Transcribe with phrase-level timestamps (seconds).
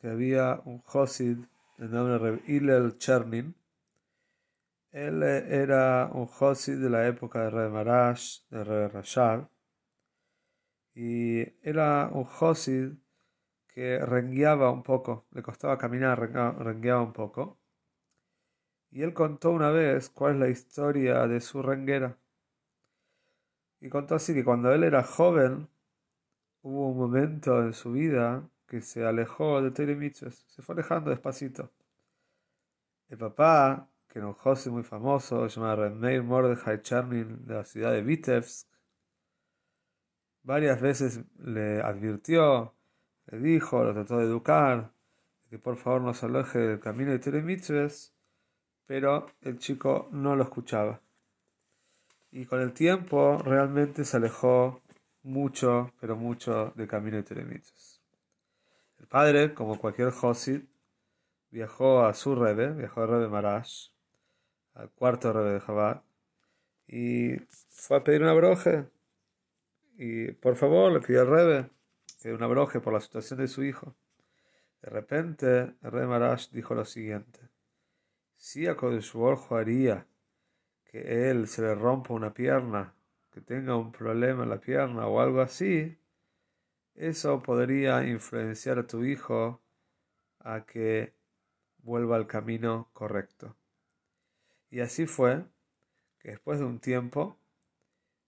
[0.00, 1.38] que había un Josid
[1.76, 3.54] de nombre Reb Hillel Chernin.
[4.92, 9.48] Él eh, era un Josid de la época de Reb Marash, de Reb Rashab,
[10.94, 12.94] y era un Josid
[13.68, 17.60] que rengueaba un poco, le costaba caminar, rengueaba un poco.
[18.90, 22.18] Y él contó una vez cuál es la historia de su renguera.
[23.80, 25.68] Y contó así que cuando él era joven,
[26.62, 31.72] hubo un momento en su vida que se alejó de Tere se fue alejando despacito.
[33.08, 37.92] El papá, que era un José muy famoso, llamado Remeir Mordechai Chernin de la ciudad
[37.92, 38.68] de Vitebsk,
[40.42, 42.74] varias veces le advirtió,
[43.26, 44.92] le dijo, lo trató de educar,
[45.48, 47.42] que por favor no se aleje del camino de Tere
[48.86, 51.00] pero el chico no lo escuchaba.
[52.30, 54.82] Y con el tiempo realmente se alejó
[55.22, 57.44] mucho, pero mucho del camino de Tere
[58.98, 60.62] el padre, como cualquier Josid,
[61.50, 63.88] viajó a su Rebe, viajó al Rebe Marash,
[64.74, 66.02] al cuarto Rebe de Jabad,
[66.86, 67.36] y
[67.68, 68.86] fue a pedir una broje.
[69.96, 71.70] Y por favor le pidió al Rebe
[72.22, 73.94] que una broje por la situación de su hijo.
[74.82, 77.40] De repente, el Rebe Marash dijo lo siguiente:
[78.36, 80.06] Si a Kodeshborjo haría
[80.84, 82.94] que él se le rompa una pierna,
[83.32, 85.98] que tenga un problema en la pierna o algo así,
[86.98, 89.62] eso podría influenciar a tu hijo
[90.40, 91.14] a que
[91.78, 93.56] vuelva al camino correcto.
[94.70, 95.44] Y así fue
[96.18, 97.38] que después de un tiempo,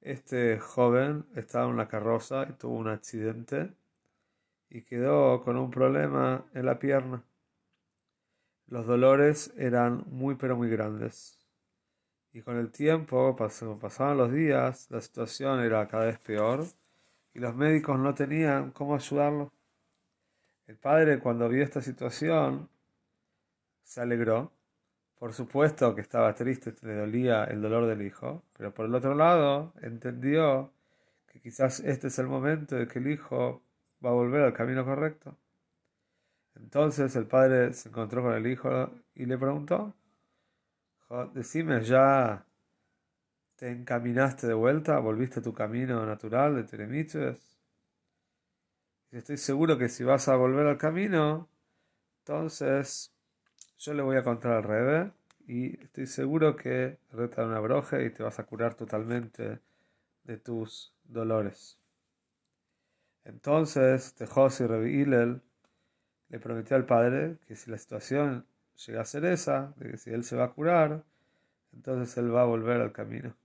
[0.00, 3.74] este joven estaba en la carroza y tuvo un accidente
[4.70, 7.24] y quedó con un problema en la pierna.
[8.66, 11.38] Los dolores eran muy pero muy grandes.
[12.32, 16.64] Y con el tiempo, pasaban los días, la situación era cada vez peor
[17.34, 19.52] y los médicos no tenían cómo ayudarlo.
[20.66, 22.68] El padre cuando vio esta situación
[23.82, 24.52] se alegró.
[25.18, 29.14] Por supuesto que estaba triste, le dolía el dolor del hijo, pero por el otro
[29.14, 30.72] lado entendió
[31.26, 33.62] que quizás este es el momento de que el hijo
[34.04, 35.36] va a volver al camino correcto.
[36.56, 39.94] Entonces el padre se encontró con el hijo y le preguntó,
[41.34, 42.44] decime ya
[43.62, 47.38] te encaminaste de vuelta, volviste a tu camino natural de Teremiches.
[49.12, 51.48] Y estoy seguro que si vas a volver al camino,
[52.18, 53.14] entonces
[53.78, 55.12] yo le voy a contar al Rebe
[55.46, 59.60] y estoy seguro que reta una broje y te vas a curar totalmente
[60.24, 61.78] de tus dolores.
[63.24, 65.40] Entonces, Tejosi Rebe Hillel
[66.30, 68.44] le prometió al padre que si la situación
[68.84, 71.04] llega a ser esa, de que si él se va a curar,
[71.72, 73.36] entonces él va a volver al camino.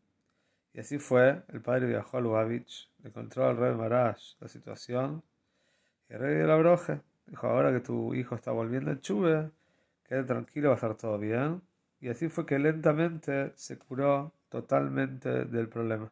[0.77, 5.23] Y así fue, el padre viajó a Lubavitch, le contó al rey Marash la situación,
[6.07, 9.49] y el rey de la broje dijo, ahora que tu hijo está volviendo en Chuve,
[10.07, 11.63] quede tranquilo, va a estar todo bien.
[11.99, 16.11] Y así fue que lentamente se curó totalmente del problema.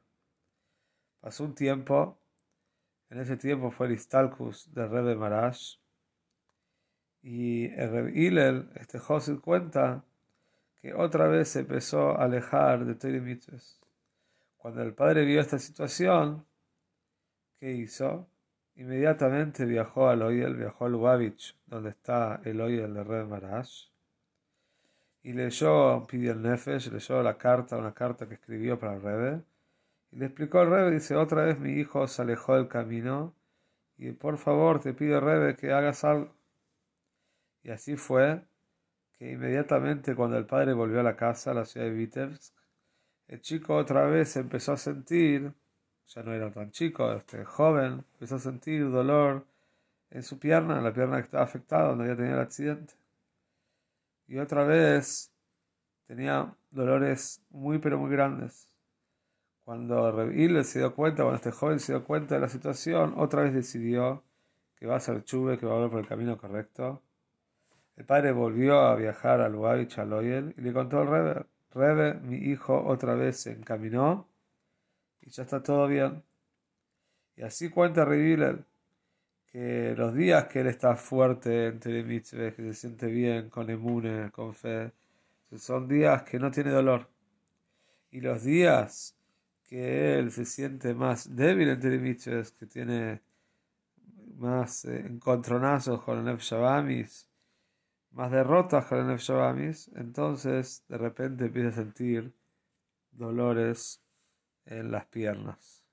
[1.21, 2.17] Pasó un tiempo,
[3.11, 5.75] en ese tiempo fue el Istalkus del rey de Marash,
[7.21, 10.03] y el rey Hillel, este José cuenta
[10.81, 13.19] que otra vez se empezó a alejar de Tori
[14.65, 16.43] cuando el padre vio esta situación,
[17.59, 18.27] ¿qué hizo?
[18.77, 23.89] Inmediatamente viajó al Oyel, viajó a Lubavitch, donde está el Oyel de Red Marash,
[25.21, 29.41] y leyó, pidió el Nefesh, leyó la carta, una carta que escribió para el Rebe,
[30.11, 33.35] y le explicó al Rebe, dice, otra vez mi hijo se alejó del camino,
[33.99, 36.33] y por favor te pido, Rebe, que hagas algo.
[37.61, 38.41] Y así fue
[39.19, 42.55] que inmediatamente cuando el padre volvió a la casa, a la ciudad de Vitebsk,
[43.27, 45.54] el chico otra vez empezó a sentir,
[46.07, 49.45] ya no era tan chico, este joven, empezó a sentir dolor
[50.12, 52.94] en su pierna, en la pierna que estaba afectada, donde había tenido el accidente.
[54.27, 55.31] Y otra vez
[56.07, 58.68] tenía dolores muy pero muy grandes.
[59.63, 63.42] Cuando Revíl se dio cuenta, cuando este joven se dio cuenta de la situación, otra
[63.42, 64.24] vez decidió
[64.75, 67.01] que va a ser chuve, que va a volver por el camino correcto.
[67.95, 71.45] El padre volvió a viajar al Lubavitch, al Oyel, y le contó al Rebe,
[71.75, 74.30] Rebe, mi hijo, otra vez se encaminó
[75.22, 76.24] y ya está todo bien.
[77.36, 78.63] Y así cuenta Reviler
[79.48, 84.31] que los días que él está fuerte en Telemitzvah, que se siente bien, con emune,
[84.31, 84.94] con fe,
[85.57, 87.10] son días que no tiene dolor.
[88.12, 89.18] Y los días
[89.63, 93.21] que él se siente más débil en Telemitzvah, que tiene
[94.38, 96.42] más eh, encontronazos con el Nef
[98.15, 99.29] más derrotas con el Nef
[99.95, 102.33] entonces de repente empieza a sentir
[103.12, 104.01] dolores
[104.65, 105.83] en las piernas.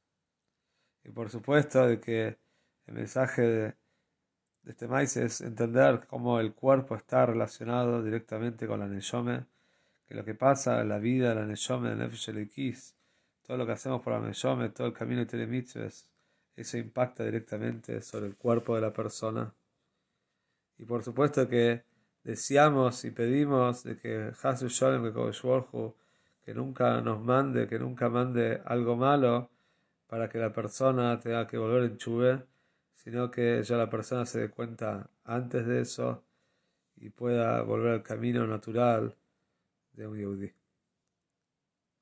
[1.03, 2.39] Y por supuesto de que
[2.87, 3.75] el mensaje de,
[4.67, 9.47] este maíz es entender cómo el cuerpo está relacionado directamente con la Neyome,
[10.07, 12.95] que lo que pasa en la vida de la Neyome, de Nefesh
[13.43, 16.07] todo lo que hacemos por la Neyome, todo el camino de Telemitzves,
[16.55, 19.53] eso impacta directamente sobre el cuerpo de la persona.
[20.79, 21.83] Y por supuesto que
[22.25, 25.13] deseamos y pedimos de que Hasu Sholem,
[26.45, 29.51] que nunca nos mande, que nunca mande algo malo
[30.07, 32.43] para que la persona tenga que volver en chuve,
[32.95, 36.25] sino que ya la persona se dé cuenta antes de eso
[36.97, 39.17] y pueda volver al camino natural
[39.93, 40.62] de un Yehudi.